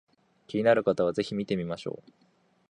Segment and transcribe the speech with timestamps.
[0.47, 2.11] 気になる方は是非見てみましょう